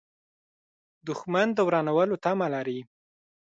[1.07, 2.79] دښمن د ورانولو تمه لري